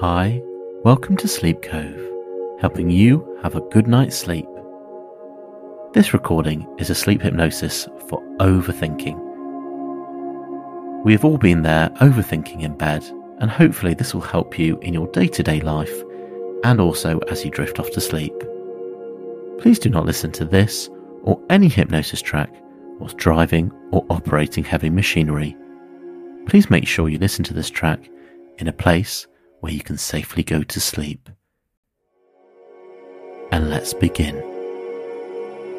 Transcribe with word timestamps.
Hi, 0.00 0.42
welcome 0.82 1.16
to 1.18 1.28
Sleep 1.28 1.62
Cove, 1.62 2.10
helping 2.60 2.90
you 2.90 3.38
have 3.44 3.54
a 3.54 3.60
good 3.60 3.86
night's 3.86 4.18
sleep. 4.18 4.48
This 5.92 6.12
recording 6.12 6.66
is 6.78 6.90
a 6.90 6.96
sleep 6.96 7.22
hypnosis 7.22 7.86
for 8.08 8.20
overthinking. 8.40 9.16
We 11.04 11.12
have 11.12 11.24
all 11.24 11.38
been 11.38 11.62
there 11.62 11.90
overthinking 12.00 12.62
in 12.62 12.76
bed, 12.76 13.04
and 13.38 13.48
hopefully, 13.48 13.94
this 13.94 14.12
will 14.12 14.20
help 14.20 14.58
you 14.58 14.80
in 14.80 14.94
your 14.94 15.06
day 15.12 15.28
to 15.28 15.44
day 15.44 15.60
life 15.60 16.02
and 16.64 16.80
also 16.80 17.20
as 17.28 17.44
you 17.44 17.52
drift 17.52 17.78
off 17.78 17.92
to 17.92 18.00
sleep. 18.00 18.34
Please 19.60 19.78
do 19.78 19.90
not 19.90 20.06
listen 20.06 20.32
to 20.32 20.44
this 20.44 20.90
or 21.22 21.40
any 21.50 21.68
hypnosis 21.68 22.20
track 22.20 22.52
whilst 22.98 23.16
driving 23.16 23.70
or 23.92 24.04
operating 24.10 24.64
heavy 24.64 24.90
machinery. 24.90 25.56
Please 26.48 26.68
make 26.68 26.88
sure 26.88 27.08
you 27.08 27.18
listen 27.18 27.44
to 27.44 27.54
this 27.54 27.70
track 27.70 28.10
in 28.58 28.66
a 28.66 28.72
place 28.72 29.28
where 29.64 29.72
you 29.72 29.80
can 29.82 29.96
safely 29.96 30.42
go 30.42 30.62
to 30.62 30.78
sleep. 30.78 31.30
And 33.50 33.70
let's 33.70 33.94
begin. 33.94 34.36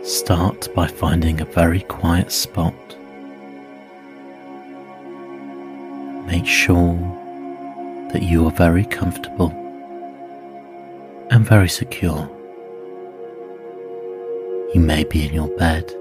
Start 0.04 0.74
by 0.74 0.88
finding 0.88 1.40
a 1.40 1.46
very 1.46 1.82
quiet 1.82 2.32
spot. 2.32 2.74
Make 6.26 6.48
sure 6.48 6.96
that 8.12 8.24
you 8.24 8.48
are 8.48 8.52
very 8.52 8.86
comfortable 8.86 9.52
and 11.30 11.46
very 11.46 11.70
secure. 11.70 12.28
You 14.74 14.82
may 14.82 15.04
be 15.04 15.28
in 15.28 15.32
your 15.36 15.56
bed, 15.60 15.94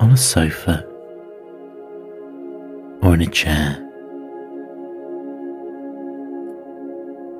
on 0.00 0.10
a 0.10 0.16
sofa, 0.16 0.84
or 3.00 3.14
in 3.14 3.22
a 3.22 3.26
chair. 3.26 3.85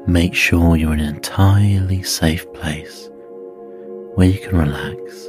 Make 0.08 0.34
sure 0.34 0.76
you're 0.76 0.92
in 0.92 1.00
an 1.00 1.16
entirely 1.16 2.04
safe 2.04 2.50
place 2.52 3.10
where 4.14 4.28
you 4.28 4.38
can 4.38 4.56
relax 4.56 5.26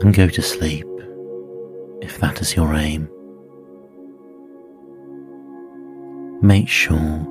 and 0.00 0.12
go 0.12 0.26
to 0.26 0.42
sleep 0.42 0.84
if 2.00 2.18
that 2.18 2.40
is 2.40 2.56
your 2.56 2.74
aim. 2.74 3.08
Make 6.42 6.68
sure 6.68 7.24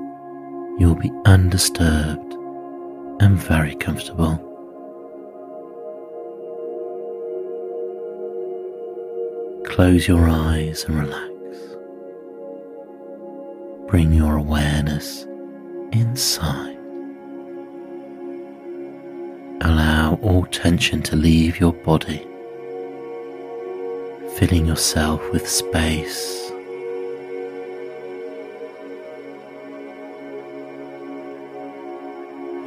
you'll 0.78 0.94
be 0.94 1.12
undisturbed 1.26 2.32
and 3.20 3.36
very 3.36 3.74
comfortable. 3.74 4.38
Close 9.66 10.08
your 10.08 10.30
eyes 10.30 10.84
and 10.84 10.98
relax. 10.98 11.30
Bring 13.90 14.14
your 14.14 14.36
awareness 14.38 15.26
inside. 15.92 16.76
Allow 19.60 20.18
all 20.22 20.44
tension 20.46 21.02
to 21.02 21.16
leave 21.16 21.60
your 21.60 21.72
body, 21.72 22.26
filling 24.36 24.66
yourself 24.66 25.20
with 25.30 25.48
space. 25.48 26.50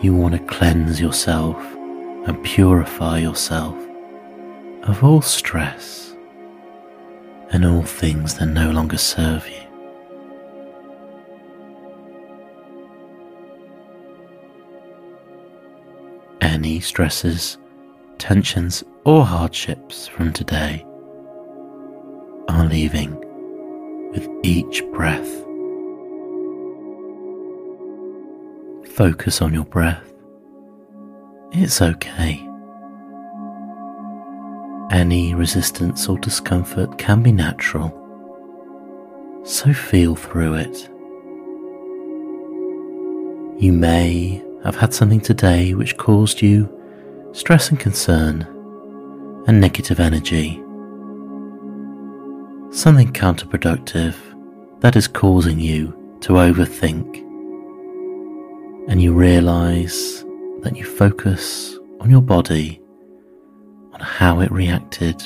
You 0.01 0.13
want 0.13 0.35
to 0.35 0.39
cleanse 0.45 1.01
yourself 1.01 1.57
and 2.27 2.43
purify 2.43 3.17
yourself 3.19 3.75
of 4.83 5.03
all 5.03 5.21
stress 5.21 6.13
and 7.51 7.65
all 7.65 7.81
things 7.81 8.35
that 8.35 8.47
no 8.47 8.71
longer 8.71 8.97
serve 8.97 9.47
you. 9.49 9.64
Any 16.66 16.80
stresses, 16.80 17.59
tensions, 18.17 18.83
or 19.03 19.23
hardships 19.23 20.08
from 20.08 20.33
today 20.33 20.83
are 22.49 22.65
leaving 22.65 23.14
with 24.09 24.27
each 24.42 24.83
breath. 24.92 25.30
Focus 28.95 29.43
on 29.43 29.53
your 29.53 29.65
breath. 29.65 30.11
It's 31.52 31.83
okay. 31.83 32.42
Any 34.89 35.36
resistance 35.36 36.09
or 36.09 36.17
discomfort 36.17 36.97
can 36.97 37.21
be 37.21 37.32
natural, 37.32 37.92
so 39.43 39.71
feel 39.71 40.15
through 40.15 40.55
it. 40.55 40.89
You 43.61 43.71
may 43.71 44.43
have 44.65 44.76
had 44.76 44.93
something 44.93 45.21
today 45.21 45.76
which 45.76 45.95
caused 45.98 46.42
you 46.42 46.67
stress 47.33 47.70
and 47.70 47.80
concern 47.80 48.42
and 49.48 49.61
negative 49.61 49.99
energy. 49.99 50.55
Something 52.71 53.14
counterproductive 53.14 54.15
that 54.80 54.95
is 54.95 55.08
causing 55.08 55.59
you 55.59 56.17
to 56.21 56.33
overthink. 56.33 57.17
And 58.89 59.02
you 59.02 59.14
realize 59.14 60.26
that 60.61 60.76
you 60.76 60.83
focus 60.83 61.77
on 61.99 62.09
your 62.09 62.21
body, 62.21 62.82
on 63.93 63.99
how 63.99 64.39
it 64.39 64.52
reacted 64.52 65.21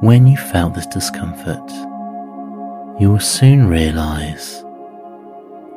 when 0.00 0.26
you 0.26 0.36
felt 0.36 0.74
this 0.74 0.86
discomfort. 0.86 1.70
You 3.00 3.10
will 3.12 3.20
soon 3.20 3.68
realize 3.68 4.64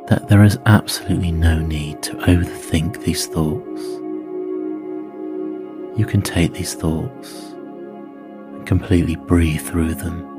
that 0.06 0.28
there 0.28 0.44
is 0.44 0.58
absolutely 0.66 1.32
no 1.32 1.58
need 1.58 2.02
to 2.02 2.12
overthink 2.16 3.02
these 3.04 3.26
thoughts. 3.26 3.82
You 5.98 6.04
can 6.06 6.20
take 6.20 6.52
these 6.52 6.74
thoughts 6.74 7.32
and 7.52 8.66
completely 8.66 9.16
breathe 9.16 9.62
through 9.62 9.94
them 9.94 10.30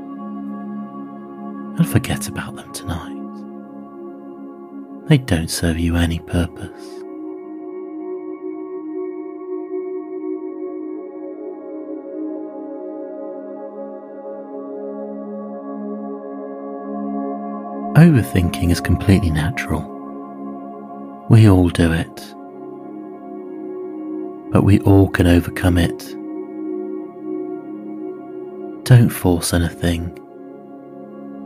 and 1.78 1.88
forget 1.88 2.28
about 2.28 2.56
them 2.56 2.72
tonight. 2.72 3.14
They 5.08 5.18
don't 5.18 5.50
serve 5.50 5.78
you 5.78 5.96
any 5.96 6.20
purpose. 6.20 7.05
Overthinking 18.06 18.70
is 18.70 18.80
completely 18.80 19.30
natural. 19.30 19.82
We 21.28 21.50
all 21.50 21.68
do 21.70 21.92
it. 21.92 22.16
But 24.52 24.62
we 24.62 24.78
all 24.82 25.08
can 25.08 25.26
overcome 25.26 25.76
it. 25.76 25.98
Don't 28.84 29.08
force 29.08 29.52
anything 29.52 30.16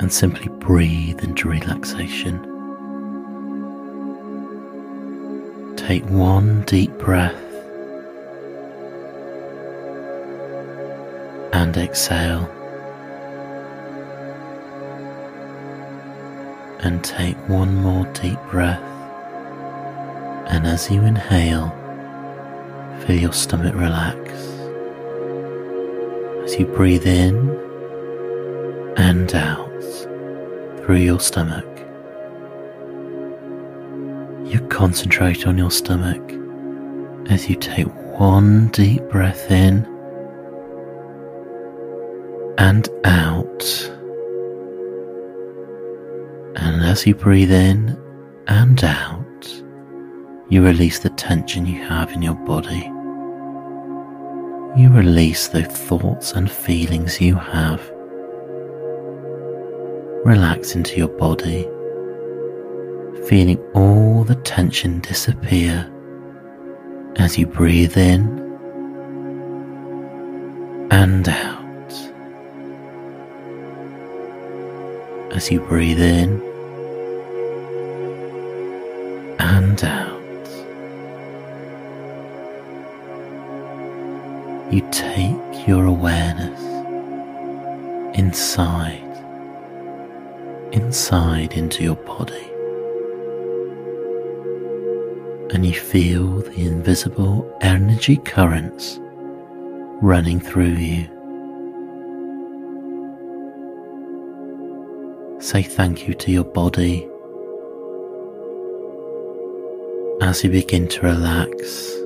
and 0.01 0.13
simply 0.13 0.49
breathe 0.59 1.21
into 1.21 1.49
relaxation. 1.49 2.39
Take 5.77 6.05
one 6.11 6.61
deep 6.67 6.93
breath 6.99 7.43
and 11.55 11.75
exhale. 11.79 12.60
And 16.83 17.05
take 17.05 17.37
one 17.49 17.75
more 17.75 18.07
deep 18.07 18.39
breath. 18.51 18.83
And 20.49 20.67
as 20.67 20.91
you 20.91 21.03
inhale, 21.03 21.71
feel 23.07 23.21
your 23.21 23.33
stomach 23.33 23.75
relax. 23.75 24.19
As 26.45 26.59
you 26.59 26.67
breathe 26.67 27.07
in 27.07 27.51
and 28.97 29.35
out 29.35 29.83
through 30.79 30.97
your 30.97 31.21
stomach, 31.21 31.67
you 34.51 34.61
concentrate 34.69 35.47
on 35.47 35.57
your 35.59 35.71
stomach 35.71 36.33
as 37.31 37.49
you 37.49 37.57
take 37.57 37.87
one 38.19 38.69
deep 38.69 39.03
breath 39.11 39.51
in 39.51 39.87
and 42.59 42.89
out 43.05 43.91
and 46.81 46.89
as 46.89 47.07
you 47.07 47.15
breathe 47.15 47.53
in 47.53 47.95
and 48.47 48.83
out, 48.83 49.63
you 50.49 50.65
release 50.65 50.99
the 51.01 51.11
tension 51.11 51.67
you 51.67 51.79
have 51.83 52.11
in 52.11 52.23
your 52.23 52.37
body. 52.47 52.85
You 54.81 54.89
release 54.89 55.49
the 55.49 55.63
thoughts 55.63 56.33
and 56.33 56.51
feelings 56.51 57.21
you 57.21 57.35
have. 57.35 57.87
Relax 60.25 60.75
into 60.75 60.97
your 60.97 61.09
body, 61.09 61.65
feeling 63.29 63.59
all 63.75 64.25
the 64.25 64.37
tension 64.37 65.01
disappear 65.01 65.87
as 67.17 67.37
you 67.37 67.47
breathe 67.47 67.99
in 67.99 68.23
and 70.91 71.29
out. 71.29 71.93
As 75.37 75.51
you 75.51 75.61
breathe 75.61 76.01
in 76.01 76.50
you 84.81 84.91
take 84.91 85.69
your 85.69 85.85
awareness 85.85 86.59
inside, 88.19 89.03
inside 90.73 91.53
into 91.53 91.85
your 91.85 91.97
body, 91.97 92.47
and 95.55 95.67
you 95.67 95.75
feel 95.75 96.41
the 96.41 96.67
invisible 96.67 97.55
energy 97.61 98.17
currents 98.17 98.99
running 100.01 100.41
through 100.41 100.77
you. 100.89 101.05
Say 105.41 105.63
thank 105.63 106.09
you 106.09 106.15
to 106.15 106.31
your 106.33 106.45
body 106.45 107.07
as 110.23 110.43
you 110.43 110.51
begin 110.51 110.89
to 110.89 111.03
relax. 111.03 112.00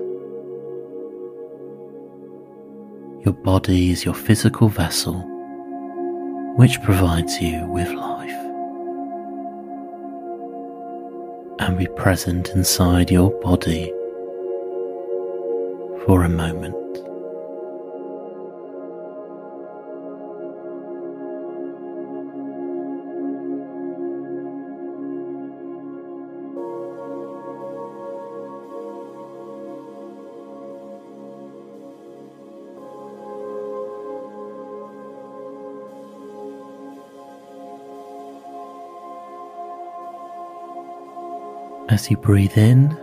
Your 3.24 3.32
body 3.32 3.90
is 3.90 4.04
your 4.04 4.12
physical 4.12 4.68
vessel 4.68 5.14
which 6.56 6.82
provides 6.82 7.40
you 7.40 7.64
with 7.68 7.90
life. 7.90 8.30
And 11.58 11.78
be 11.78 11.86
present 11.96 12.50
inside 12.50 13.10
your 13.10 13.30
body 13.40 13.90
for 16.04 16.22
a 16.24 16.28
moment. 16.28 16.83
As 41.94 42.10
you 42.10 42.16
breathe 42.16 42.58
in 42.58 42.98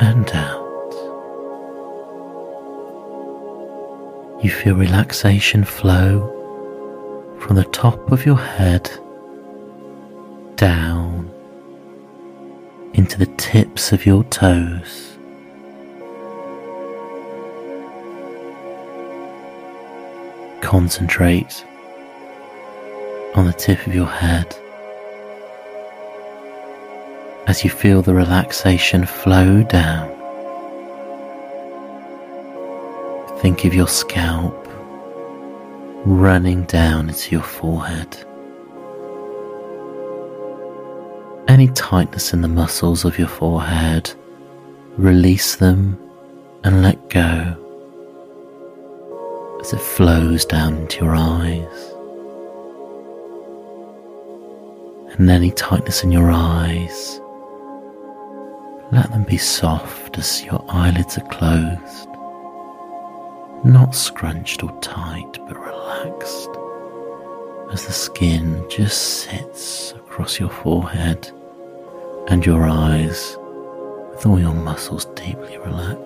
and 0.00 0.30
out. 0.34 0.92
You 4.44 4.50
feel 4.50 4.74
relaxation 4.74 5.64
flow 5.64 6.10
from 7.40 7.56
the 7.56 7.64
top 7.64 8.12
of 8.12 8.26
your 8.26 8.36
head 8.36 8.90
down 10.56 11.30
into 12.92 13.18
the 13.18 13.32
tips 13.38 13.92
of 13.92 14.04
your 14.04 14.22
toes. 14.24 15.16
Concentrate 20.60 21.64
on 23.34 23.46
the 23.46 23.54
tip 23.54 23.86
of 23.86 23.94
your 23.94 24.06
head 24.06 24.54
as 27.48 27.64
you 27.64 27.70
feel 27.70 28.02
the 28.02 28.12
relaxation 28.12 29.06
flow 29.06 29.62
down. 29.62 30.06
Think 33.40 33.64
of 33.64 33.72
your 33.72 33.88
scalp 33.88 34.66
running 36.04 36.64
down 36.64 37.08
into 37.08 37.32
your 37.32 37.42
forehead. 37.42 38.18
Any 41.48 41.68
tightness 41.68 42.34
in 42.34 42.42
the 42.42 42.48
muscles 42.48 43.06
of 43.06 43.18
your 43.18 43.28
forehead, 43.28 44.12
release 44.98 45.56
them 45.56 45.98
and 46.64 46.82
let 46.82 47.08
go 47.08 47.56
as 49.62 49.72
it 49.72 49.80
flows 49.80 50.44
down 50.44 50.76
into 50.76 51.02
your 51.02 51.16
eyes. 51.16 51.94
And 55.14 55.30
any 55.30 55.50
tightness 55.52 56.04
in 56.04 56.12
your 56.12 56.30
eyes, 56.30 57.20
let 58.90 59.10
them 59.10 59.24
be 59.24 59.36
soft 59.36 60.16
as 60.16 60.44
your 60.44 60.64
eyelids 60.68 61.18
are 61.18 61.28
closed, 61.28 62.08
not 63.64 63.94
scrunched 63.94 64.62
or 64.62 64.80
tight, 64.80 65.38
but 65.46 65.58
relaxed 65.58 66.48
as 67.70 67.84
the 67.86 67.92
skin 67.92 68.64
just 68.70 69.24
sits 69.24 69.92
across 69.92 70.40
your 70.40 70.48
forehead 70.48 71.30
and 72.28 72.46
your 72.46 72.66
eyes 72.66 73.36
with 74.10 74.24
all 74.24 74.40
your 74.40 74.54
muscles 74.54 75.04
deeply 75.14 75.58
relaxed. 75.58 76.04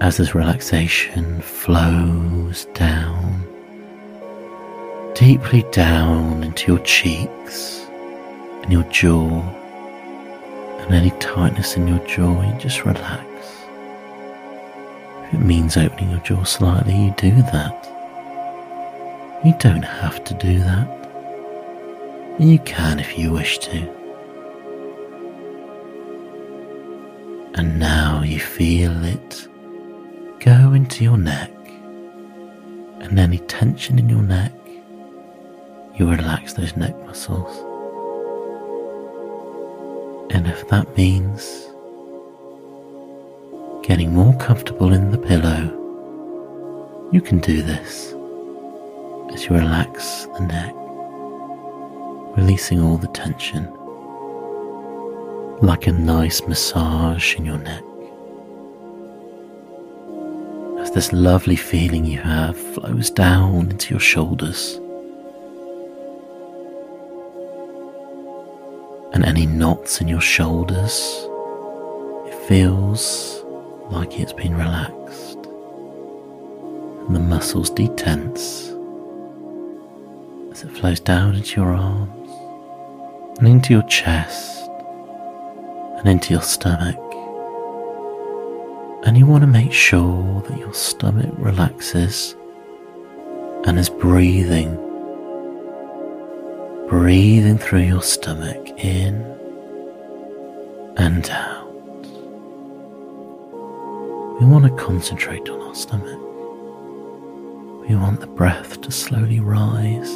As 0.00 0.16
this 0.16 0.34
relaxation 0.34 1.42
flows 1.42 2.64
down, 2.66 3.46
deeply 5.14 5.64
down 5.70 6.44
into 6.44 6.72
your 6.72 6.82
cheeks 6.84 7.80
and 8.62 8.72
your 8.72 8.84
jaw 8.84 9.42
and 10.88 10.96
any 10.96 11.10
tightness 11.20 11.76
in 11.76 11.86
your 11.86 11.98
jaw, 12.06 12.42
you 12.42 12.58
just 12.58 12.86
relax. 12.86 13.26
If 15.26 15.34
it 15.34 15.40
means 15.40 15.76
opening 15.76 16.10
your 16.10 16.20
jaw 16.20 16.42
slightly, 16.44 16.96
you 16.96 17.14
do 17.18 17.30
that. 17.30 17.84
You 19.44 19.54
don't 19.58 19.82
have 19.82 20.24
to 20.24 20.34
do 20.34 20.58
that. 20.60 20.88
You 22.38 22.58
can 22.60 22.98
if 22.98 23.18
you 23.18 23.32
wish 23.32 23.58
to. 23.58 23.76
And 27.54 27.78
now 27.78 28.22
you 28.22 28.40
feel 28.40 29.04
it 29.04 29.48
go 30.40 30.72
into 30.72 31.04
your 31.04 31.18
neck, 31.18 31.52
and 33.00 33.18
any 33.18 33.38
tension 33.38 33.98
in 33.98 34.08
your 34.08 34.22
neck, 34.22 34.52
you 35.96 36.08
relax 36.08 36.54
those 36.54 36.74
neck 36.76 36.96
muscles. 37.04 37.67
And 40.30 40.46
if 40.46 40.68
that 40.68 40.96
means 40.96 41.66
getting 43.82 44.14
more 44.14 44.36
comfortable 44.36 44.92
in 44.92 45.10
the 45.10 45.18
pillow, 45.18 45.74
you 47.10 47.22
can 47.22 47.38
do 47.38 47.62
this 47.62 48.12
as 49.32 49.46
you 49.46 49.56
relax 49.56 50.26
the 50.26 50.40
neck, 50.40 50.74
releasing 52.36 52.82
all 52.82 52.98
the 52.98 53.08
tension, 53.08 53.64
like 55.62 55.86
a 55.86 55.92
nice 55.92 56.42
massage 56.42 57.34
in 57.36 57.46
your 57.46 57.58
neck. 57.58 57.82
As 60.80 60.90
this 60.90 61.12
lovely 61.12 61.56
feeling 61.56 62.04
you 62.04 62.18
have 62.18 62.58
flows 62.58 63.10
down 63.10 63.70
into 63.70 63.94
your 63.94 64.00
shoulders 64.00 64.78
and 69.18 69.26
any 69.26 69.46
knots 69.46 70.00
in 70.00 70.06
your 70.06 70.20
shoulders, 70.20 71.26
it 72.24 72.34
feels 72.46 73.42
like 73.90 74.20
it's 74.20 74.32
been 74.32 74.54
relaxed 74.54 75.38
and 77.04 77.16
the 77.16 77.18
muscles 77.18 77.68
detense 77.68 78.68
as 80.52 80.62
it 80.62 80.70
flows 80.70 81.00
down 81.00 81.34
into 81.34 81.60
your 81.60 81.72
arms 81.72 82.30
and 83.40 83.48
into 83.48 83.72
your 83.72 83.82
chest 83.88 84.70
and 85.96 86.06
into 86.06 86.32
your 86.32 86.42
stomach. 86.42 86.96
And 89.04 89.18
you 89.18 89.26
want 89.26 89.40
to 89.40 89.48
make 89.48 89.72
sure 89.72 90.42
that 90.42 90.56
your 90.56 90.74
stomach 90.74 91.34
relaxes 91.38 92.36
and 93.64 93.80
is 93.80 93.90
breathing 93.90 94.87
breathing 96.88 97.58
through 97.58 97.82
your 97.82 98.02
stomach 98.02 98.66
in 98.82 99.16
and 100.96 101.28
out. 101.28 101.68
We 104.40 104.46
want 104.46 104.64
to 104.64 104.70
concentrate 104.82 105.50
on 105.50 105.60
our 105.60 105.74
stomach. 105.74 106.18
We 107.86 107.94
want 107.94 108.20
the 108.20 108.26
breath 108.26 108.80
to 108.80 108.90
slowly 108.90 109.38
rise 109.38 110.10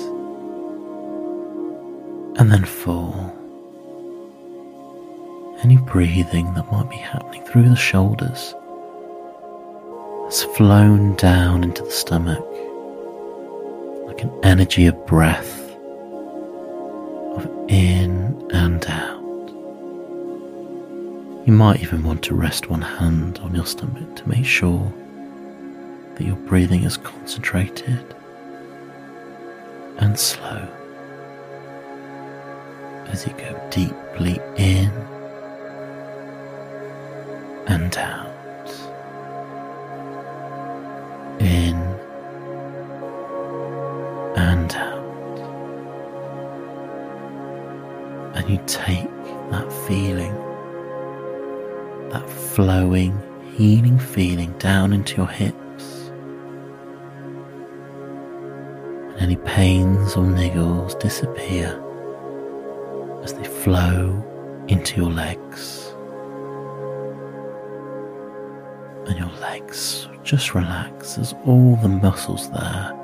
and 2.41 2.50
then 2.50 2.64
fall. 2.64 3.37
Any 5.62 5.76
breathing 5.76 6.55
that 6.55 6.73
might 6.73 6.88
be 6.88 6.97
happening 6.97 7.45
through 7.45 7.69
the 7.69 7.76
shoulders 7.76 8.55
has 10.25 10.45
flown 10.57 11.17
down 11.17 11.64
into 11.64 11.83
the 11.83 11.91
stomach 11.91 12.47
like 14.07 14.23
an 14.23 14.33
energy 14.43 14.87
of 14.87 15.07
breath 15.07 15.62
in 17.69 18.51
and 18.53 18.85
out. 18.87 19.23
You 21.47 21.53
might 21.53 21.83
even 21.83 22.05
want 22.05 22.23
to 22.25 22.35
rest 22.35 22.69
one 22.71 22.83
hand 22.83 23.39
on 23.41 23.55
your 23.55 23.67
stomach 23.67 24.17
to 24.17 24.29
make 24.29 24.45
sure 24.45 24.93
that 26.15 26.25
your 26.25 26.37
breathing 26.37 26.85
is 26.85 26.97
concentrated 26.97 28.15
and 29.99 30.19
slow 30.19 30.69
as 33.07 33.27
you 33.27 33.33
go 33.35 33.69
deeply 33.71 34.41
in 34.57 34.91
and 37.67 37.97
out. 37.97 38.41
You 48.52 48.59
take 48.66 49.09
that 49.50 49.73
feeling, 49.87 50.35
that 52.11 52.28
flowing, 52.28 53.18
healing 53.56 53.99
feeling 53.99 54.52
down 54.59 54.92
into 54.92 55.16
your 55.16 55.26
hips. 55.26 56.11
And 59.09 59.21
any 59.21 59.37
pains 59.37 60.16
or 60.16 60.25
niggles 60.25 60.99
disappear 61.00 61.82
as 63.23 63.32
they 63.32 63.44
flow 63.44 64.23
into 64.68 65.00
your 65.00 65.11
legs. 65.11 65.94
And 69.09 69.18
your 69.18 69.32
legs 69.40 70.09
just 70.23 70.54
relax 70.54 71.16
as 71.16 71.35
all 71.47 71.76
the 71.76 71.88
muscles 71.88 72.50
there 72.50 72.99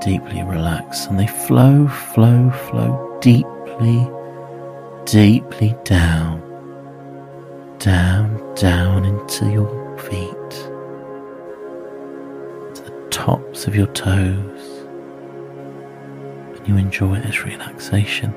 deeply 0.00 0.42
relax 0.42 1.06
and 1.06 1.18
they 1.18 1.26
flow, 1.26 1.88
flow, 1.88 2.50
flow 2.68 3.18
deeply, 3.22 4.06
deeply 5.06 5.76
down, 5.84 6.40
down, 7.78 8.54
down 8.54 9.04
into 9.04 9.50
your 9.50 9.98
feet, 9.98 10.50
to 12.74 12.82
the 12.82 13.08
tops 13.10 13.66
of 13.66 13.76
your 13.76 13.86
toes, 13.88 14.86
and 16.56 16.68
you 16.68 16.76
enjoy 16.76 17.20
this 17.20 17.44
relaxation. 17.44 18.32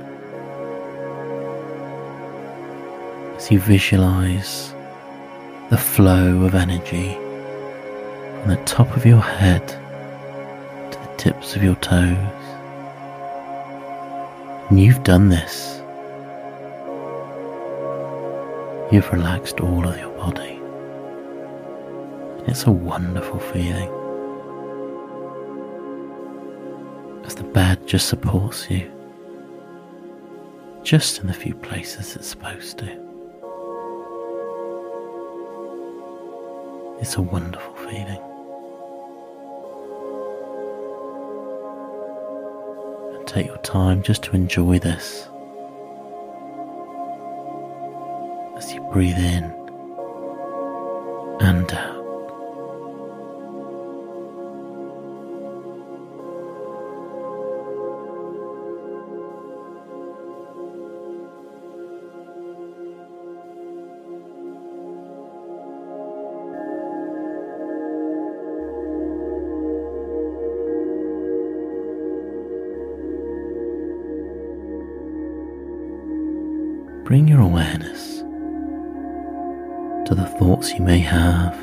As 3.37 3.51
you 3.51 3.59
visualize 3.59 4.73
the 5.69 5.77
flow 5.77 6.43
of 6.43 6.55
energy 6.55 7.13
from 8.41 8.49
the 8.49 8.61
top 8.65 8.95
of 8.95 9.05
your 9.05 9.21
head 9.21 9.67
to 9.67 10.97
the 10.97 11.13
tips 11.17 11.55
of 11.55 11.63
your 11.63 11.75
toes. 11.75 12.17
And 14.69 14.79
you've 14.79 15.03
done 15.03 15.29
this. 15.29 15.76
You've 18.89 19.11
relaxed 19.11 19.59
all 19.59 19.85
of 19.85 19.99
your 19.99 20.15
body. 20.15 20.61
It's 22.49 22.63
a 22.63 22.71
wonderful 22.71 23.37
feeling. 23.37 23.89
As 27.25 27.35
the 27.35 27.43
bed 27.43 27.85
just 27.85 28.07
supports 28.07 28.71
you, 28.71 28.89
just 30.83 31.19
in 31.19 31.27
the 31.27 31.33
few 31.33 31.53
places 31.53 32.15
it's 32.15 32.29
supposed 32.29 32.77
to. 32.77 32.85
It's 37.01 37.17
a 37.17 37.21
wonderful 37.21 37.75
feeling. 37.75 38.21
And 43.17 43.27
take 43.27 43.47
your 43.47 43.57
time 43.57 44.01
just 44.01 44.23
to 44.23 44.31
enjoy 44.31 44.79
this. 44.79 45.27
Breathe 48.91 49.17
in 49.17 49.43
and 51.41 51.73
out. 51.73 51.97
bring 77.05 77.25
your 77.25 77.39
awareness 77.39 78.16
to 80.07 80.15
the 80.15 80.25
thoughts 80.25 80.71
you 80.73 80.79
may 80.79 80.99
have 80.99 81.53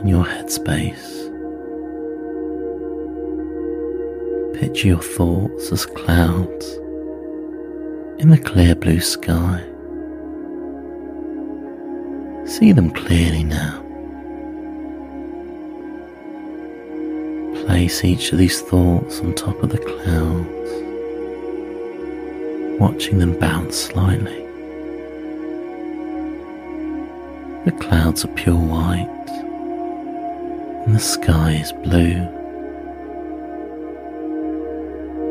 in 0.00 0.06
your 0.06 0.24
headspace. 0.24 1.20
Picture 4.58 4.88
your 4.88 5.02
thoughts 5.02 5.70
as 5.70 5.84
clouds 5.84 6.76
in 8.18 8.30
the 8.30 8.38
clear 8.42 8.74
blue 8.74 9.00
sky. 9.00 9.62
See 12.46 12.72
them 12.72 12.90
clearly 12.90 13.44
now. 13.44 13.82
Place 17.66 18.02
each 18.02 18.32
of 18.32 18.38
these 18.38 18.62
thoughts 18.62 19.20
on 19.20 19.34
top 19.34 19.62
of 19.62 19.68
the 19.68 19.76
clouds 19.76 20.70
watching 22.80 23.18
them 23.18 23.38
bounce 23.38 23.76
slightly. 23.76 24.43
The 27.64 27.72
clouds 27.72 28.24
are 28.24 28.34
pure 28.34 28.54
white 28.54 29.08
and 30.84 30.94
the 30.94 31.00
sky 31.00 31.52
is 31.52 31.72
blue. 31.72 32.28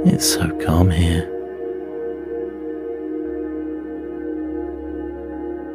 It's 0.06 0.34
so 0.34 0.50
calm 0.66 0.90
here. 0.90 1.30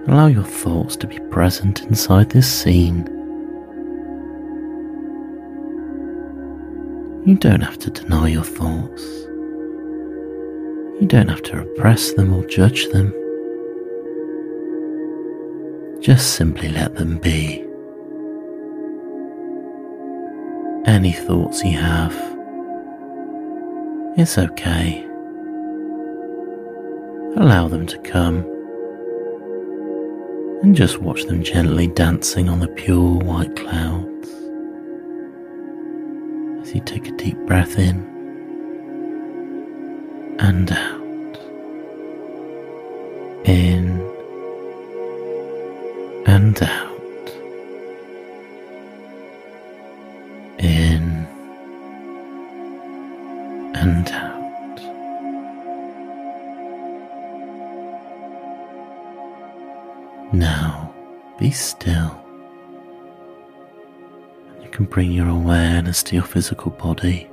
Allow 0.08 0.26
your 0.26 0.42
thoughts 0.42 0.96
to 0.96 1.06
be 1.06 1.20
present 1.30 1.82
inside 1.82 2.30
this 2.30 2.50
scene. 2.50 3.06
You 7.24 7.36
don't 7.36 7.60
have 7.60 7.78
to 7.78 7.90
deny 7.90 8.28
your 8.28 8.42
thoughts. 8.42 9.02
You 11.00 11.06
don't 11.06 11.28
have 11.28 11.42
to 11.42 11.58
repress 11.58 12.14
them 12.14 12.34
or 12.34 12.44
judge 12.46 12.88
them. 12.88 13.14
Just 16.08 16.36
simply 16.36 16.70
let 16.70 16.94
them 16.94 17.18
be. 17.18 17.62
Any 20.86 21.12
thoughts 21.12 21.62
you 21.62 21.76
have, 21.76 22.14
it's 24.16 24.38
okay. 24.38 25.04
Allow 27.36 27.68
them 27.68 27.86
to 27.88 27.98
come 27.98 28.38
and 30.62 30.74
just 30.74 30.96
watch 31.02 31.24
them 31.24 31.42
gently 31.42 31.88
dancing 31.88 32.48
on 32.48 32.60
the 32.60 32.68
pure 32.68 33.18
white 33.18 33.54
clouds 33.54 34.30
as 36.62 36.74
you 36.74 36.80
take 36.86 37.06
a 37.06 37.12
deep 37.18 37.36
breath 37.40 37.78
in 37.78 37.96
and 40.38 40.72
out, 40.72 41.38
in 43.44 43.87
bring 64.98 65.12
your 65.12 65.28
awareness 65.28 66.02
to 66.02 66.16
your 66.16 66.24
physical 66.24 66.72
body. 66.72 67.30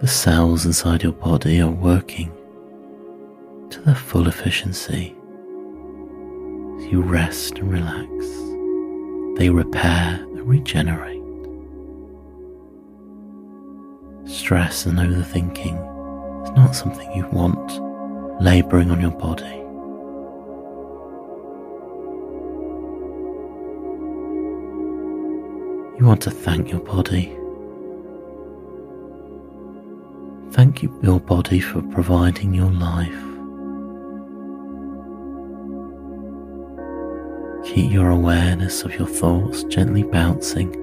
The 0.00 0.06
cells 0.06 0.66
inside 0.66 1.02
your 1.02 1.12
body 1.12 1.62
are 1.62 1.70
working 1.70 2.30
to 3.70 3.80
their 3.80 3.94
full 3.94 4.28
efficiency. 4.28 5.16
As 6.76 6.84
you 6.92 7.00
rest 7.00 7.56
and 7.56 7.72
relax, 7.72 8.12
they 9.38 9.48
repair 9.48 10.16
and 10.20 10.46
regenerate. 10.46 11.22
Stress 14.26 14.84
and 14.84 14.98
overthinking 14.98 16.44
is 16.44 16.50
not 16.50 16.76
something 16.76 17.10
you 17.12 17.26
want 17.28 18.42
labouring 18.42 18.90
on 18.90 19.00
your 19.00 19.12
body. 19.12 19.64
You 26.00 26.06
want 26.06 26.22
to 26.22 26.30
thank 26.30 26.70
your 26.70 26.80
body 26.80 27.36
Thank 30.52 30.82
you, 30.82 30.98
your 31.00 31.20
body, 31.20 31.60
for 31.60 31.80
providing 31.80 32.52
your 32.52 32.72
life. 32.72 33.08
Keep 37.64 37.92
your 37.92 38.10
awareness 38.10 38.82
of 38.82 38.92
your 38.96 39.06
thoughts 39.06 39.62
gently 39.64 40.02
bouncing 40.02 40.74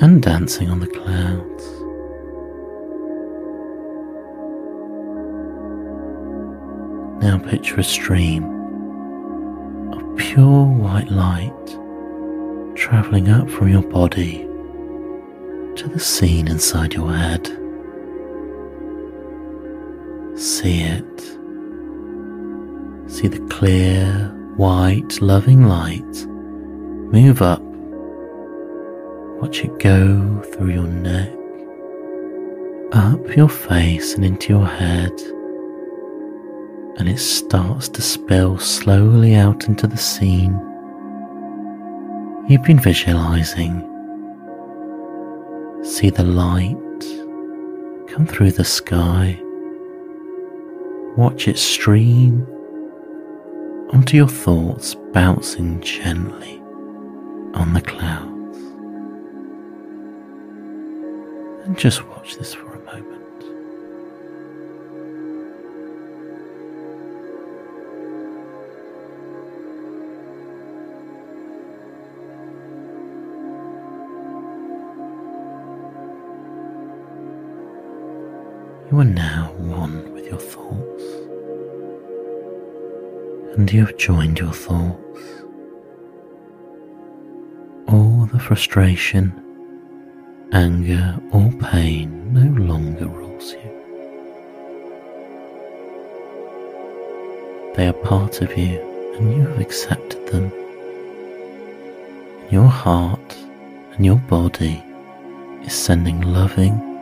and 0.00 0.22
dancing 0.22 0.70
on 0.70 0.78
the 0.78 0.86
clouds. 0.86 1.64
Now 7.22 7.38
picture 7.38 7.80
a 7.80 7.84
stream 7.84 8.44
of 9.92 10.16
pure 10.16 10.64
white 10.64 11.10
light 11.10 11.78
travelling 12.94 13.28
up 13.28 13.50
from 13.50 13.68
your 13.68 13.82
body 13.82 14.38
to 15.74 15.88
the 15.88 15.98
scene 15.98 16.46
inside 16.46 16.94
your 16.94 17.12
head 17.12 17.44
See 20.36 20.82
it. 20.82 21.20
See 23.10 23.26
the 23.26 23.44
clear, 23.50 24.32
white, 24.56 25.20
loving 25.20 25.66
light 25.66 26.26
move 26.26 27.42
up. 27.42 27.60
Watch 29.40 29.64
it 29.64 29.76
go 29.80 30.40
through 30.52 30.70
your 30.70 30.86
neck, 30.86 31.32
up 32.92 33.36
your 33.36 33.48
face 33.48 34.14
and 34.14 34.24
into 34.24 34.52
your 34.52 34.66
head, 34.66 35.12
and 36.98 37.08
it 37.08 37.18
starts 37.18 37.88
to 37.88 38.02
spill 38.02 38.56
slowly 38.56 39.34
out 39.34 39.66
into 39.66 39.88
the 39.88 39.96
scene 39.96 40.60
you've 42.48 42.62
been 42.62 42.78
visualizing. 42.78 43.80
See 45.82 46.10
the 46.10 46.24
light 46.24 46.76
come 48.08 48.26
through 48.26 48.52
the 48.52 48.64
sky. 48.64 49.40
Watch 51.16 51.48
it 51.48 51.58
stream 51.58 52.46
onto 53.92 54.16
your 54.16 54.28
thoughts, 54.28 54.94
bouncing 55.12 55.80
gently 55.80 56.60
on 57.54 57.72
the 57.72 57.80
clouds. 57.80 58.58
And 61.64 61.78
just 61.78 62.06
watch 62.08 62.36
this 62.36 62.56
You 78.94 79.00
are 79.00 79.04
now 79.04 79.52
one 79.58 80.12
with 80.12 80.26
your 80.26 80.38
thoughts, 80.38 81.02
and 83.56 83.72
you 83.72 83.86
have 83.86 83.96
joined 83.96 84.38
your 84.38 84.52
thoughts. 84.52 85.20
All 87.88 88.28
the 88.32 88.38
frustration, 88.38 89.32
anger, 90.52 91.18
or 91.32 91.50
pain 91.54 92.32
no 92.32 92.48
longer 92.62 93.08
rules 93.08 93.50
you. 93.54 93.70
They 97.74 97.88
are 97.88 97.92
part 97.94 98.42
of 98.42 98.56
you, 98.56 98.78
and 99.18 99.34
you 99.34 99.40
have 99.40 99.58
accepted 99.58 100.24
them. 100.28 100.52
Your 102.48 102.68
heart 102.68 103.36
and 103.96 104.06
your 104.06 104.18
body 104.30 104.84
is 105.64 105.72
sending 105.72 106.20
loving 106.20 106.93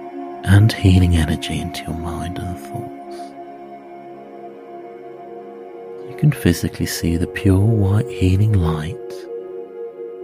and 0.44 0.72
healing 0.72 1.16
energy 1.16 1.60
into 1.60 1.82
your 1.84 1.96
mind 1.96 2.38
and 2.38 2.58
thoughts. 2.58 3.16
You 6.10 6.16
can 6.18 6.32
physically 6.32 6.86
see 6.86 7.16
the 7.16 7.26
pure 7.26 7.58
white 7.58 8.08
healing 8.08 8.52
light 8.52 8.96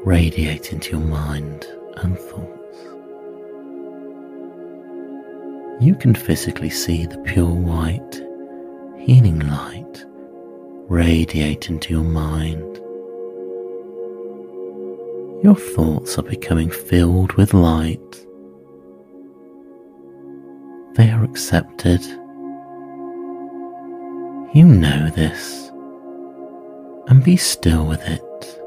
radiate 0.04 0.72
into 0.72 0.92
your 0.92 1.06
mind 1.06 1.66
and 1.96 2.18
thoughts. 2.18 2.78
You 5.80 5.94
can 5.94 6.14
physically 6.14 6.70
see 6.70 7.06
the 7.06 7.18
pure 7.18 7.46
white 7.46 8.22
healing 8.98 9.40
light 9.40 10.04
radiate 10.88 11.68
into 11.68 11.92
your 11.92 12.04
mind. 12.04 12.76
Your 15.44 15.54
thoughts 15.54 16.18
are 16.18 16.22
becoming 16.22 16.70
filled 16.70 17.32
with 17.34 17.54
light 17.54 18.26
they 20.98 21.10
are 21.10 21.22
accepted. 21.22 22.04
You 24.52 24.64
know 24.64 25.10
this, 25.10 25.68
and 27.06 27.22
be 27.22 27.36
still 27.36 27.86
with 27.86 28.02
it. 28.04 28.60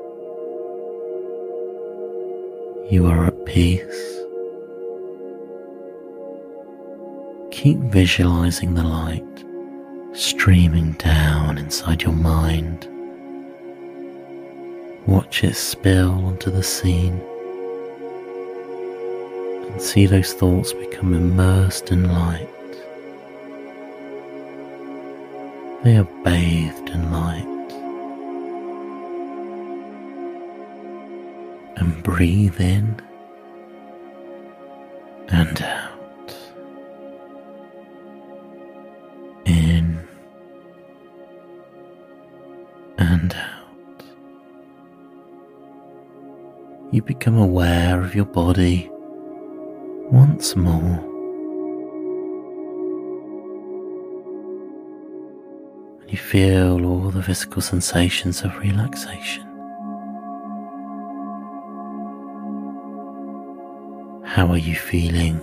You 2.90 3.06
are 3.08 3.26
at 3.26 3.46
peace. 3.46 4.18
Keep 7.52 7.80
visualizing 7.80 8.76
the 8.76 8.84
light 8.84 9.26
streaming 10.14 10.94
down 10.94 11.58
inside 11.58 12.02
your 12.02 12.14
mind. 12.14 12.88
Watch 15.06 15.44
it 15.44 15.56
spill 15.56 16.12
onto 16.12 16.50
the 16.50 16.64
scene 16.64 17.22
and 19.72 19.82
see 19.82 20.06
those 20.06 20.34
thoughts 20.34 20.74
become 20.74 21.14
immersed 21.14 21.92
in 21.92 22.12
light. 22.12 22.48
They 25.84 25.98
are 25.98 26.08
bathed 26.24 26.90
in 26.90 27.12
light. 27.12 27.48
And 31.78 32.04
breathe 32.04 32.60
in 32.60 33.02
and 35.30 35.62
out. 35.64 36.36
In 39.46 40.08
and 42.98 43.34
out. 43.34 44.04
You 46.92 47.02
become 47.02 47.38
aware 47.38 48.04
of 48.04 48.14
your 48.14 48.26
body 48.26 48.91
once 50.12 50.58
more. 50.58 51.00
And 56.02 56.12
you 56.12 56.18
feel 56.18 56.86
all 56.86 57.10
the 57.10 57.24
physical 57.24 57.62
sensations 57.62 58.42
of 58.42 58.58
relaxation. 58.60 59.44
How 64.26 64.48
are 64.48 64.58
you 64.58 64.76
feeling? 64.76 65.40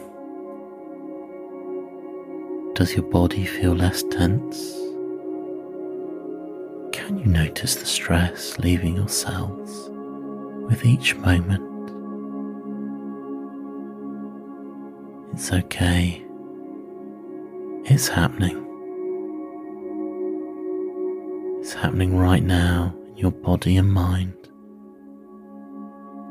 Does 2.74 2.94
your 2.94 3.04
body 3.04 3.46
feel 3.46 3.74
less 3.74 4.02
tense? 4.04 4.74
Can 6.92 7.18
you 7.18 7.24
notice 7.24 7.76
the 7.76 7.86
stress 7.86 8.58
leaving 8.58 8.96
your 8.96 9.08
cells 9.08 9.88
with 10.68 10.84
each 10.84 11.16
moment? 11.16 11.77
It's 15.38 15.52
okay. 15.52 16.20
It's 17.84 18.08
happening. 18.08 18.56
It's 21.60 21.74
happening 21.74 22.18
right 22.18 22.42
now 22.42 22.92
in 23.06 23.16
your 23.16 23.30
body 23.30 23.76
and 23.76 23.92
mind 23.92 24.34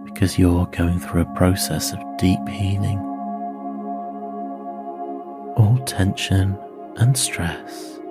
because 0.03 0.37
you're 0.37 0.65
going 0.73 0.99
through 0.99 1.21
a 1.21 1.35
process 1.35 1.93
of 1.93 1.99
deep 2.17 2.45
healing. 2.49 2.99
All 5.55 5.81
tension 5.85 6.59
and 6.97 7.17
stress 7.17 8.01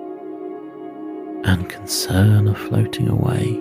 and 1.43 1.69
concern 1.69 2.47
are 2.47 2.55
floating 2.55 3.07
away 3.07 3.51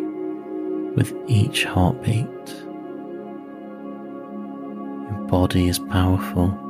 with 0.96 1.14
each 1.28 1.64
heartbeat. 1.64 2.24
Your 5.10 5.26
body 5.28 5.68
is 5.68 5.78
powerful 5.78 6.62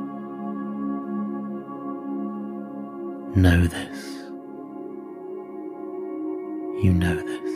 know 3.37 3.67
this. 3.67 4.05
You 6.83 6.91
know 6.91 7.15
this. 7.15 7.53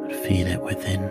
But 0.00 0.26
feel 0.26 0.46
it 0.46 0.62
within. 0.62 1.02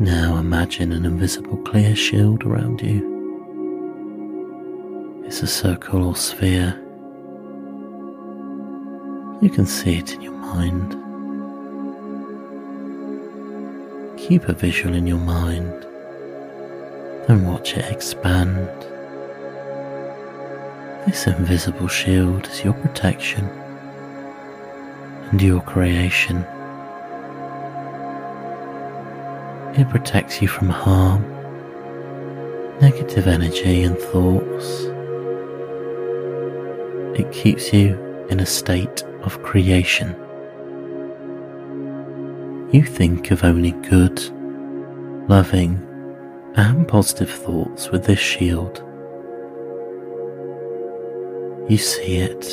Now 0.00 0.36
imagine 0.36 0.92
an 0.92 1.06
invisible 1.06 1.56
clear 1.58 1.96
shield 1.96 2.44
around 2.44 2.82
you. 2.82 3.16
It's 5.24 5.42
a 5.42 5.46
circle 5.46 6.04
or 6.04 6.14
sphere. 6.14 6.87
You 9.40 9.50
can 9.50 9.66
see 9.66 9.98
it 9.98 10.14
in 10.14 10.20
your 10.20 10.32
mind. 10.32 10.96
Keep 14.18 14.48
a 14.48 14.52
visual 14.52 14.96
in 14.96 15.06
your 15.06 15.20
mind, 15.20 15.86
and 17.28 17.46
watch 17.46 17.74
it 17.76 17.84
expand. 17.88 18.68
This 21.06 21.28
invisible 21.28 21.86
shield 21.86 22.48
is 22.48 22.64
your 22.64 22.72
protection 22.72 23.48
and 25.30 25.40
your 25.40 25.60
creation. 25.60 26.38
It 29.78 29.88
protects 29.88 30.42
you 30.42 30.48
from 30.48 30.68
harm, 30.68 31.22
negative 32.80 33.28
energy, 33.28 33.84
and 33.84 33.96
thoughts. 33.96 34.82
It 37.16 37.30
keeps 37.30 37.72
you 37.72 38.26
in 38.30 38.40
a 38.40 38.46
state 38.46 39.04
of 39.22 39.42
creation. 39.42 40.14
you 42.70 42.82
think 42.82 43.30
of 43.30 43.44
only 43.44 43.70
good, 43.88 44.20
loving, 45.28 45.82
and 46.54 46.86
positive 46.86 47.30
thoughts 47.30 47.90
with 47.90 48.04
this 48.04 48.18
shield. 48.18 48.82
You 51.68 51.78
see 51.78 52.18
it. 52.18 52.44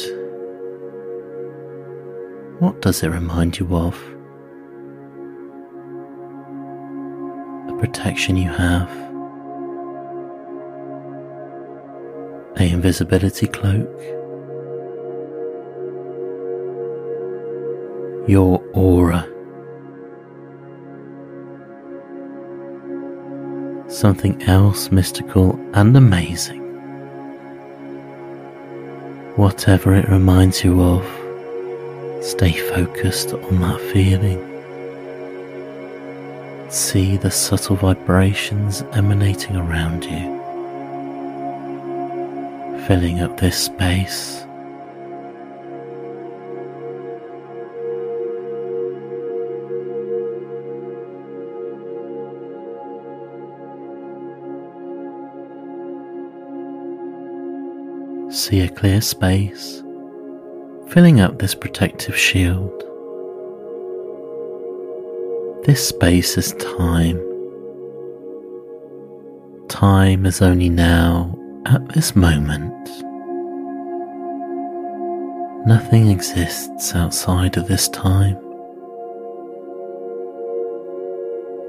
What 2.60 2.82
does 2.82 3.04
it 3.04 3.10
remind 3.10 3.60
you 3.60 3.68
of? 3.76 3.96
A 7.70 7.78
protection 7.78 8.38
you 8.38 8.50
have, 8.50 8.90
a 12.58 12.70
invisibility 12.72 13.48
cloak, 13.48 13.90
your 18.28 18.64
aura. 18.74 19.28
Something 23.88 24.42
else 24.44 24.92
mystical 24.92 25.60
and 25.74 25.96
amazing. 25.96 26.64
Whatever 29.36 29.94
it 29.94 30.10
reminds 30.10 30.64
you 30.64 30.82
of, 30.82 31.04
stay 32.24 32.52
focused 32.52 33.34
on 33.34 33.62
that 33.62 33.80
feeling. 33.94 34.42
See 36.72 37.18
the 37.18 37.32
subtle 37.32 37.76
vibrations 37.76 38.82
emanating 38.94 39.56
around 39.56 40.04
you, 40.04 40.34
filling 42.88 43.22
up 43.22 43.38
this 43.40 43.58
space 43.58 44.45
a 58.62 58.70
clear 58.70 59.02
space, 59.02 59.84
filling 60.90 61.20
up 61.20 61.40
this 61.40 61.56
protective 61.56 62.18
shield. 62.18 62.84
This 65.66 65.88
space 65.90 66.38
is 66.38 66.54
time. 66.54 67.20
Time 69.68 70.26
is 70.26 70.42
only 70.42 70.70
now, 70.70 71.38
at 71.66 71.88
this 71.90 72.16
moment. 72.16 72.72
Nothing 75.66 76.10
exists 76.10 76.94
outside 76.96 77.58
of 77.58 77.68
this 77.68 77.90
time. 77.90 78.36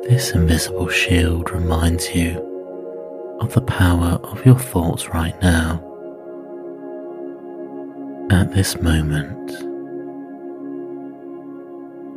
This 0.03 0.33
invisible 0.33 0.88
shield 0.88 1.51
reminds 1.51 2.14
you 2.14 3.38
of 3.40 3.55
the 3.55 3.62
power 3.62 4.20
of 4.22 4.44
your 4.44 4.59
thoughts 4.59 5.09
right 5.09 5.40
now 5.42 5.96
at 8.47 8.55
this 8.55 8.81
moment. 8.81 9.51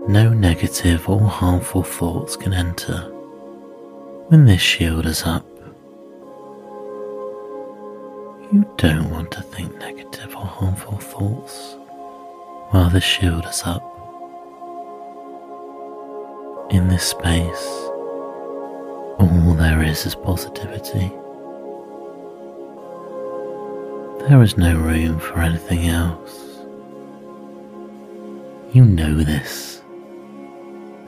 No 0.07 0.29
negative 0.29 1.09
or 1.09 1.21
harmful 1.21 1.81
thoughts 1.81 2.35
can 2.35 2.53
enter 2.53 2.99
when 4.27 4.45
this 4.45 4.61
shield 4.61 5.07
is 5.07 5.23
up. 5.23 5.47
You 8.51 8.63
don't 8.77 9.09
want 9.09 9.31
to 9.31 9.41
think 9.41 9.75
negative 9.79 10.35
or 10.35 10.45
harmful 10.45 10.99
thoughts 10.99 11.75
while 12.69 12.91
the 12.91 13.01
shield 13.01 13.45
is 13.45 13.63
up. 13.65 13.83
In 16.69 16.89
this 16.89 17.05
space, 17.05 17.65
all 19.17 19.55
there 19.57 19.81
is 19.81 20.05
is 20.05 20.13
positivity. 20.13 21.11
There 24.27 24.43
is 24.43 24.57
no 24.57 24.77
room 24.77 25.17
for 25.19 25.39
anything 25.39 25.87
else. 25.87 26.59
You 28.73 28.85
know 28.85 29.15
this, 29.15 29.81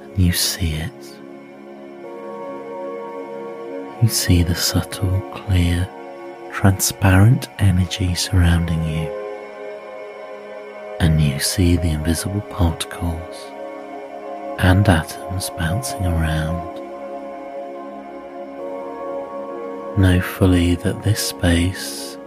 and 0.02 0.18
you 0.18 0.32
see 0.32 0.74
it. 0.74 1.20
You 4.02 4.08
see 4.08 4.42
the 4.42 4.56
subtle, 4.56 5.20
clear, 5.36 5.88
transparent 6.52 7.50
energy 7.60 8.16
surrounding 8.16 8.84
you, 8.86 9.08
and 11.00 11.22
you 11.22 11.38
see 11.40 11.76
the 11.76 11.90
invisible 11.90 12.42
particles 12.42 13.52
and 14.58 14.88
atoms 14.88 15.52
bouncing 15.52 16.08
around. 16.08 16.72
Know 20.00 20.22
fully 20.22 20.76
that 20.76 21.04
this 21.04 21.28
space 21.28 22.18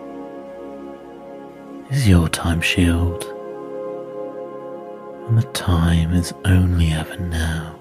is 1.91 2.09
your 2.09 2.29
time 2.29 2.61
shield, 2.61 3.25
and 5.29 5.39
the 5.39 5.49
time 5.53 6.15
is 6.15 6.33
only 6.45 6.93
ever 6.93 7.17
now. 7.17 7.77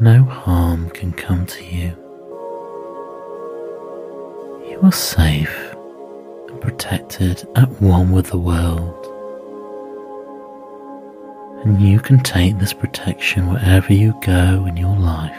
No 0.00 0.22
harm 0.22 0.90
can 0.90 1.12
come 1.12 1.44
to 1.46 1.64
you. 1.64 1.88
You 4.70 4.80
are 4.82 4.92
safe 4.92 5.74
and 6.48 6.60
protected 6.60 7.46
at 7.56 7.68
one 7.82 8.12
with 8.12 8.28
the 8.28 8.38
world. 8.38 8.94
And 11.64 11.82
you 11.82 11.98
can 11.98 12.20
take 12.20 12.58
this 12.58 12.72
protection 12.72 13.48
wherever 13.48 13.92
you 13.92 14.14
go 14.22 14.64
in 14.66 14.76
your 14.76 14.96
life 14.96 15.36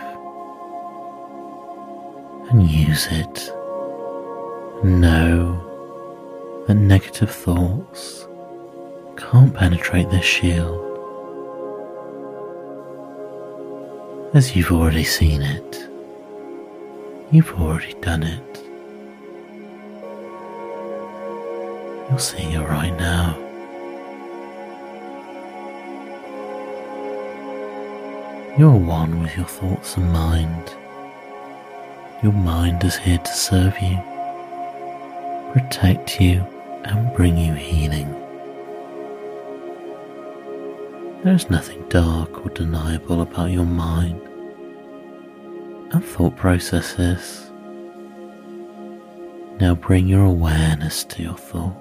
and 2.51 2.69
use 2.69 3.07
it. 3.09 3.49
Know 4.83 5.68
that 6.69 6.75
negative 6.75 7.31
thoughts 7.31 8.27
can't 9.17 9.55
penetrate 9.55 10.07
this 10.11 10.23
shield, 10.23 10.85
as 14.35 14.55
you've 14.55 14.71
already 14.71 15.03
seen 15.03 15.41
it. 15.41 15.89
You've 17.31 17.51
already 17.59 17.95
done 18.01 18.21
it. 18.21 18.63
You're 22.07 22.19
seeing 22.19 22.51
it 22.51 22.59
right 22.59 22.95
now. 22.99 23.35
You're 28.59 28.75
one 28.75 29.23
with 29.23 29.35
your 29.35 29.47
thoughts 29.47 29.97
and 29.97 30.13
mind. 30.13 30.75
Your 32.21 32.33
mind 32.33 32.83
is 32.83 32.95
here 32.95 33.17
to 33.17 33.33
serve 33.33 33.73
you, 33.81 33.97
protect 35.51 36.21
you, 36.21 36.45
and 36.85 37.13
bring 37.15 37.37
you 37.37 37.53
healing. 37.53 38.09
There 41.23 41.33
is 41.33 41.49
nothing 41.49 41.83
dark 41.89 42.45
or 42.45 42.49
deniable 42.51 43.21
about 43.21 43.51
your 43.51 43.65
mind 43.65 44.21
and 45.91 46.03
thought 46.03 46.37
processes. 46.37 47.51
Now 49.59 49.75
bring 49.75 50.07
your 50.07 50.23
awareness 50.23 51.03
to 51.05 51.21
your 51.21 51.35
thoughts. 51.35 51.75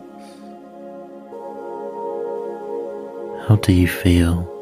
How 3.46 3.56
do 3.62 3.72
you 3.72 3.86
feel? 3.86 4.54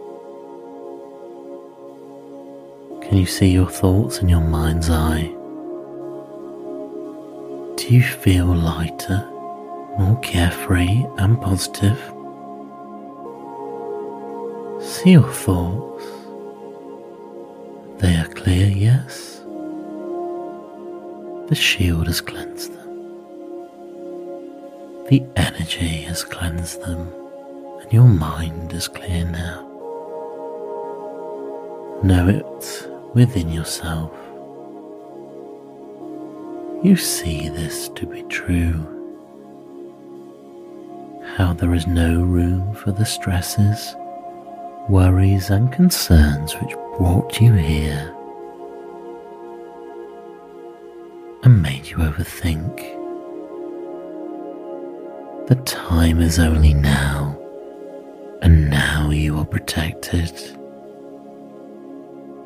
Can 3.02 3.16
you 3.16 3.26
see 3.26 3.48
your 3.48 3.68
thoughts 3.68 4.18
in 4.18 4.28
your 4.28 4.42
mind's 4.42 4.90
eye? 4.90 5.32
Do 7.76 7.94
you 7.94 8.02
feel 8.02 8.46
lighter? 8.46 9.35
More 9.98 10.18
carefree 10.20 11.06
and 11.18 11.40
positive. 11.40 11.98
See 14.80 15.12
your 15.12 15.32
thoughts. 15.32 16.04
They 17.98 18.14
are 18.16 18.28
clear, 18.28 18.68
yes. 18.68 19.40
The 21.48 21.54
shield 21.54 22.08
has 22.08 22.20
cleansed 22.20 22.72
them. 22.72 22.86
The 25.08 25.24
energy 25.36 26.02
has 26.02 26.24
cleansed 26.24 26.82
them, 26.82 27.10
and 27.80 27.92
your 27.92 28.08
mind 28.08 28.72
is 28.74 28.88
clear 28.88 29.24
now. 29.24 29.62
Know 32.02 32.28
it 32.28 32.88
within 33.14 33.50
yourself. 33.50 34.12
You 36.84 36.96
see 36.96 37.48
this 37.48 37.88
to 37.90 38.06
be 38.06 38.22
true 38.24 38.95
how 41.36 41.52
there 41.52 41.74
is 41.74 41.86
no 41.86 42.22
room 42.22 42.74
for 42.74 42.92
the 42.92 43.04
stresses, 43.04 43.94
worries, 44.88 45.50
and 45.50 45.70
concerns 45.70 46.54
which 46.54 46.72
brought 46.96 47.38
you 47.42 47.52
here 47.52 48.10
and 51.42 51.60
made 51.62 51.86
you 51.86 51.98
overthink. 51.98 52.78
The 55.46 55.56
time 55.66 56.22
is 56.22 56.38
only 56.38 56.72
now, 56.72 57.38
And 58.40 58.70
now 58.70 59.10
you 59.10 59.38
are 59.38 59.44
protected. 59.44 60.32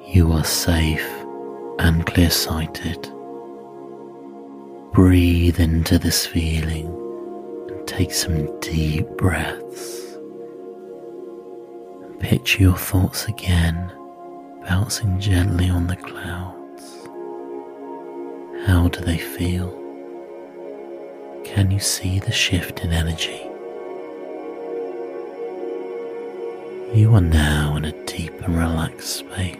You 0.09 0.33
are 0.33 0.45
safe 0.45 1.09
and 1.79 2.05
clear 2.07 2.31
sighted. 2.31 3.09
Breathe 4.93 5.61
into 5.61 5.97
this 5.99 6.27
feeling 6.27 7.01
take 7.91 8.13
some 8.13 8.61
deep 8.61 9.05
breaths. 9.17 10.17
Picture 12.21 12.63
your 12.63 12.77
thoughts 12.77 13.27
again 13.27 13.93
bouncing 14.65 15.19
gently 15.19 15.69
on 15.69 15.89
the 15.89 15.97
clouds. 15.97 17.09
How 18.65 18.87
do 18.87 19.01
they 19.01 19.19
feel? 19.19 19.71
Can 21.45 21.73
you 21.73 21.81
see 21.81 22.21
the 22.21 22.31
shift 22.31 22.85
in 22.85 22.93
energy? 22.93 23.43
You 26.97 27.13
are 27.17 27.21
now 27.21 27.75
in 27.75 27.87
a 27.87 28.05
deep 28.07 28.41
and 28.43 28.57
relaxed 28.57 29.17
space. 29.17 29.57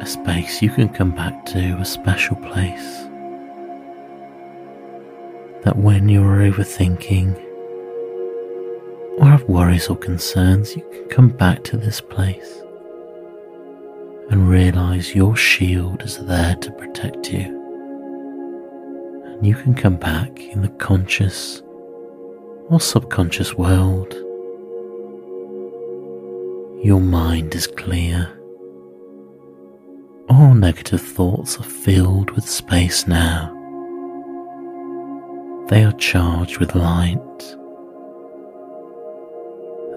A 0.00 0.06
space 0.06 0.62
you 0.62 0.70
can 0.70 0.88
come 0.88 1.10
back 1.10 1.44
to, 1.46 1.76
a 1.76 1.84
special 1.84 2.36
place. 2.36 3.11
That 5.64 5.76
when 5.76 6.08
you're 6.08 6.50
overthinking 6.50 7.36
or 9.18 9.26
have 9.26 9.44
worries 9.44 9.88
or 9.88 9.96
concerns, 9.96 10.74
you 10.74 10.82
can 10.92 11.08
come 11.08 11.28
back 11.28 11.62
to 11.64 11.76
this 11.76 12.00
place 12.00 12.62
and 14.30 14.48
realize 14.48 15.14
your 15.14 15.36
shield 15.36 16.02
is 16.02 16.18
there 16.24 16.56
to 16.56 16.72
protect 16.72 17.32
you. 17.32 17.60
And 19.26 19.46
you 19.46 19.54
can 19.54 19.74
come 19.74 19.96
back 19.96 20.40
in 20.40 20.62
the 20.62 20.68
conscious 20.68 21.62
or 22.68 22.80
subconscious 22.80 23.54
world. 23.54 24.14
Your 26.82 27.00
mind 27.00 27.54
is 27.54 27.66
clear. 27.66 28.36
All 30.28 30.54
negative 30.54 31.02
thoughts 31.02 31.58
are 31.58 31.64
filled 31.64 32.30
with 32.30 32.48
space 32.48 33.06
now. 33.06 33.61
They 35.72 35.84
are 35.84 35.92
charged 35.92 36.58
with 36.58 36.74
light. 36.74 37.18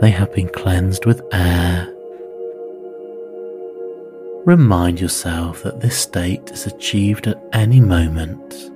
They 0.02 0.10
have 0.10 0.34
been 0.34 0.50
cleansed 0.50 1.06
with 1.06 1.22
air. 1.32 1.94
Remind 4.46 5.02
yourself 5.02 5.64
that 5.64 5.82
this 5.82 5.98
state 5.98 6.50
is 6.52 6.66
achieved 6.66 7.28
at 7.28 7.44
any 7.54 7.82
moment 7.82 8.72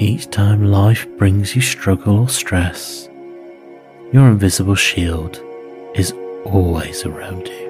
each 0.00 0.30
time 0.30 0.64
life 0.64 1.06
brings 1.18 1.54
you 1.54 1.60
struggle 1.60 2.20
or 2.20 2.28
stress, 2.28 3.06
your 4.12 4.28
invisible 4.28 4.74
shield 4.74 5.38
is 5.94 6.12
always 6.46 7.04
around 7.04 7.46
you. 7.46 7.66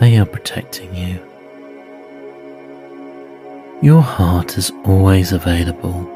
They 0.00 0.16
are 0.16 0.24
protecting 0.24 0.96
you. 0.96 1.31
Your 3.82 4.00
heart 4.00 4.58
is 4.58 4.70
always 4.84 5.32
available 5.32 6.06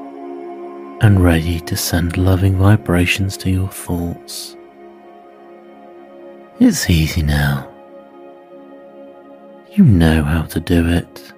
and 1.01 1.21
ready 1.21 1.59
to 1.59 1.77
send 1.77 2.17
loving 2.17 2.57
vibrations 2.57 3.37
to 3.39 3.51
your 3.51 3.67
thoughts. 3.67 4.57
It's 6.61 6.89
easy 6.89 7.23
now. 7.23 7.69
You 9.73 9.83
know 9.83 10.23
how 10.23 10.43
to 10.43 10.61
do 10.61 10.87
it. 10.87 11.33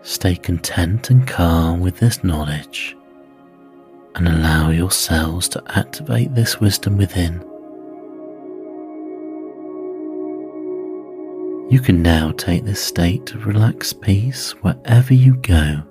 Stay 0.00 0.36
content 0.36 1.10
and 1.10 1.28
calm 1.28 1.80
with 1.80 1.98
this 1.98 2.24
knowledge 2.24 2.96
and 4.14 4.26
allow 4.26 4.70
yourselves 4.70 5.46
to 5.50 5.62
activate 5.76 6.34
this 6.34 6.58
wisdom 6.58 6.96
within. 6.96 7.51
You 11.72 11.80
can 11.80 12.02
now 12.02 12.32
take 12.32 12.64
this 12.64 12.84
state 12.84 13.34
of 13.34 13.46
relaxed 13.46 14.00
peace 14.00 14.52
wherever 14.62 15.14
you 15.14 15.36
go. 15.36 15.82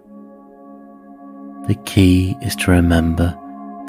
The 1.68 1.76
key 1.86 2.36
is 2.42 2.56
to 2.58 2.72
remember 2.72 3.38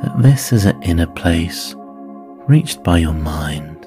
that 0.03 0.23
this 0.23 0.53
is 0.53 0.65
an 0.65 0.83
inner 0.83 1.07
place 1.07 1.75
reached 2.49 2.83
by 2.83 2.99
your 2.99 3.15
mind 3.15 3.83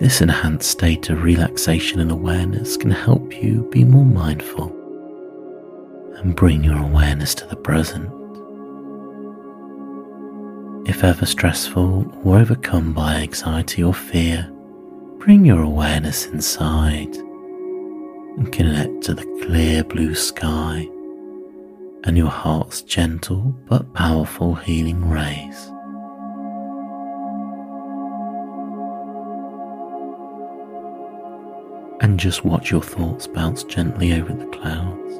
this 0.00 0.22
enhanced 0.22 0.70
state 0.70 1.10
of 1.10 1.22
relaxation 1.22 2.00
and 2.00 2.10
awareness 2.10 2.78
can 2.78 2.90
help 2.90 3.34
you 3.42 3.68
be 3.70 3.84
more 3.84 4.06
mindful 4.06 4.68
and 6.16 6.34
bring 6.34 6.64
your 6.64 6.78
awareness 6.78 7.34
to 7.34 7.44
the 7.44 7.56
present. 7.56 8.10
If 10.88 11.04
ever 11.04 11.26
stressful 11.26 12.22
or 12.24 12.38
overcome 12.38 12.94
by 12.94 13.16
anxiety 13.16 13.82
or 13.82 13.92
fear, 13.92 14.50
bring 15.20 15.44
your 15.44 15.60
awareness 15.60 16.26
inside 16.28 17.14
and 17.14 18.50
connect 18.50 19.02
to 19.02 19.12
the 19.12 19.24
clear 19.44 19.84
blue 19.84 20.14
sky 20.14 20.88
and 22.04 22.16
your 22.16 22.30
heart's 22.30 22.80
gentle 22.80 23.54
but 23.68 23.92
powerful 23.92 24.54
healing 24.54 25.08
rays. 25.08 25.70
and 32.02 32.18
just 32.18 32.46
watch 32.46 32.70
your 32.70 32.80
thoughts 32.80 33.26
bounce 33.26 33.62
gently 33.62 34.14
over 34.14 34.32
the 34.32 34.46
clouds. 34.46 35.16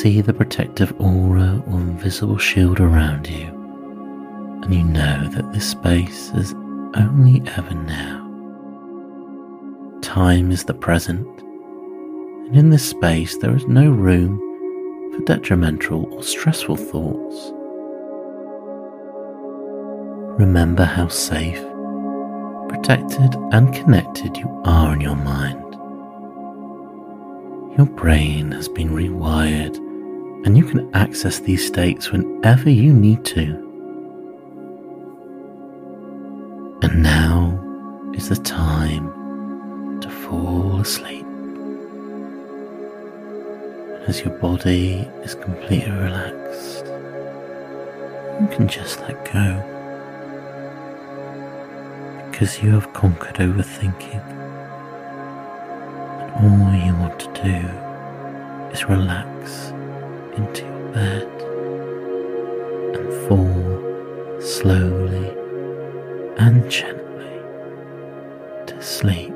See 0.00 0.22
the 0.22 0.32
protective 0.32 0.98
aura 0.98 1.62
or 1.66 1.80
invisible 1.80 2.38
shield 2.38 2.80
around 2.80 3.28
you, 3.28 3.48
and 4.62 4.74
you 4.74 4.82
know 4.82 5.28
that 5.28 5.52
this 5.52 5.70
space 5.70 6.30
is 6.30 6.54
only 6.96 7.42
ever 7.56 7.74
now. 7.74 8.22
Time 10.02 10.50
is 10.50 10.64
the 10.64 10.74
present, 10.74 11.26
and 11.40 12.56
in 12.56 12.70
this 12.70 12.88
space 12.88 13.36
there 13.38 13.54
is 13.54 13.66
no 13.66 13.90
room 13.90 14.38
for 15.12 15.22
detrimental 15.24 16.12
or 16.12 16.22
stressful 16.22 16.76
thoughts. 16.76 17.52
Remember 20.38 20.84
how 20.84 21.08
safe 21.08 21.62
protected 22.68 23.34
and 23.52 23.74
connected 23.74 24.36
you 24.36 24.48
are 24.64 24.94
in 24.94 25.00
your 25.00 25.16
mind. 25.16 25.62
Your 27.76 27.86
brain 27.86 28.52
has 28.52 28.68
been 28.68 28.90
rewired 28.90 29.76
and 30.46 30.56
you 30.56 30.64
can 30.64 30.94
access 30.94 31.40
these 31.40 31.66
states 31.66 32.12
whenever 32.12 32.70
you 32.70 32.92
need 32.92 33.24
to. 33.26 33.65
Is 38.30 38.38
the 38.38 38.44
time 38.44 40.00
to 40.00 40.10
fall 40.10 40.80
asleep. 40.80 41.24
And 43.94 44.02
As 44.08 44.20
your 44.20 44.36
body 44.38 45.08
is 45.22 45.36
completely 45.36 45.92
relaxed, 45.92 46.86
you 48.40 48.48
can 48.50 48.66
just 48.66 49.00
let 49.02 49.24
go 49.32 49.62
because 52.28 52.60
you 52.60 52.70
have 52.70 52.92
conquered 52.94 53.36
overthinking. 53.36 54.24
And 56.20 56.30
all 56.42 56.74
you 56.84 56.94
want 56.96 57.20
to 57.20 57.32
do 57.44 57.60
is 58.72 58.88
relax 58.88 59.70
into 60.36 60.64
your 60.64 60.92
bed 60.92 61.28
and 62.96 63.06
fall 63.28 64.40
slowly 64.40 65.28
and 66.38 66.68
gently 66.68 67.05
sleep. 68.86 69.35